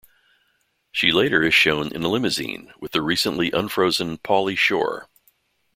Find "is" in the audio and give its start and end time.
1.43-1.53